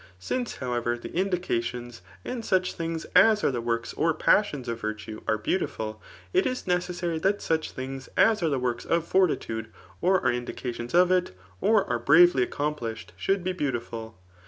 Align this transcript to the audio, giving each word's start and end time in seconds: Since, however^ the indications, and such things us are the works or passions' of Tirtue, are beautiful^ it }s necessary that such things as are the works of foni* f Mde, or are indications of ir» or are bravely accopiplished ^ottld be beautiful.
Since, 0.17 0.55
however^ 0.57 0.99
the 0.99 1.13
indications, 1.15 2.01
and 2.25 2.43
such 2.43 2.73
things 2.73 3.05
us 3.15 3.43
are 3.43 3.51
the 3.51 3.61
works 3.61 3.93
or 3.93 4.15
passions' 4.15 4.67
of 4.67 4.81
Tirtue, 4.81 5.21
are 5.27 5.37
beautiful^ 5.37 5.99
it 6.33 6.47
}s 6.47 6.65
necessary 6.65 7.19
that 7.19 7.39
such 7.39 7.69
things 7.69 8.09
as 8.17 8.41
are 8.41 8.49
the 8.49 8.57
works 8.57 8.83
of 8.83 9.07
foni* 9.07 9.33
f 9.33 9.47
Mde, 9.47 9.67
or 10.01 10.19
are 10.25 10.31
indications 10.33 10.95
of 10.95 11.11
ir» 11.11 11.25
or 11.61 11.85
are 11.87 11.99
bravely 11.99 12.41
accopiplished 12.43 13.09
^ottld 13.19 13.43
be 13.43 13.53
beautiful. 13.53 14.17